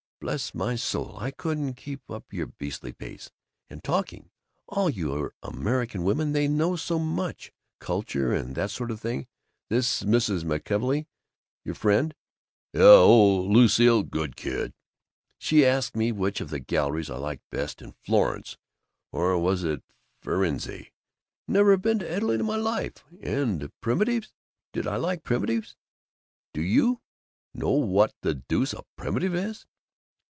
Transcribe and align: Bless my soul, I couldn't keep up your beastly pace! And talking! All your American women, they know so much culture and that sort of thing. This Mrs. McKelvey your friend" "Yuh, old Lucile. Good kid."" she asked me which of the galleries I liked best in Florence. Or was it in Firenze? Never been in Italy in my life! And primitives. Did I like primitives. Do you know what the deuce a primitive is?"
Bless 0.23 0.53
my 0.53 0.75
soul, 0.75 1.17
I 1.17 1.31
couldn't 1.31 1.73
keep 1.73 2.11
up 2.11 2.31
your 2.31 2.45
beastly 2.45 2.91
pace! 2.93 3.31
And 3.71 3.83
talking! 3.83 4.29
All 4.67 4.87
your 4.87 5.33
American 5.41 6.03
women, 6.03 6.31
they 6.31 6.47
know 6.47 6.75
so 6.75 6.99
much 6.99 7.51
culture 7.79 8.31
and 8.31 8.53
that 8.53 8.69
sort 8.69 8.91
of 8.91 9.01
thing. 9.01 9.25
This 9.69 10.03
Mrs. 10.03 10.43
McKelvey 10.43 11.07
your 11.65 11.73
friend" 11.73 12.13
"Yuh, 12.73 12.83
old 12.83 13.49
Lucile. 13.51 14.03
Good 14.03 14.35
kid."" 14.35 14.75
she 15.39 15.65
asked 15.65 15.95
me 15.95 16.11
which 16.11 16.39
of 16.39 16.51
the 16.51 16.59
galleries 16.59 17.09
I 17.09 17.17
liked 17.17 17.49
best 17.49 17.81
in 17.81 17.93
Florence. 18.03 18.59
Or 19.11 19.39
was 19.39 19.63
it 19.63 19.71
in 19.71 19.83
Firenze? 20.21 20.91
Never 21.47 21.77
been 21.77 21.99
in 22.01 22.07
Italy 22.13 22.35
in 22.35 22.45
my 22.45 22.57
life! 22.57 23.03
And 23.23 23.71
primitives. 23.81 24.31
Did 24.71 24.85
I 24.85 24.97
like 24.97 25.23
primitives. 25.23 25.75
Do 26.53 26.61
you 26.61 27.01
know 27.55 27.71
what 27.71 28.13
the 28.21 28.35
deuce 28.35 28.73
a 28.73 28.83
primitive 28.95 29.33
is?" 29.33 29.65